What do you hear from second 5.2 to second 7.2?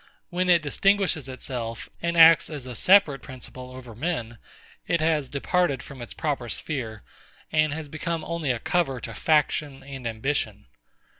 departed from its proper sphere,